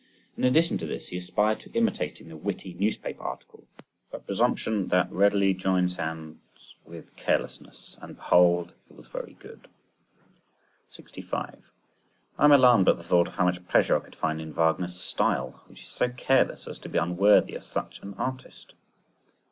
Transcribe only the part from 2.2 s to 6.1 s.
the witty newspaper article, and finally acquired that presumption which readily joins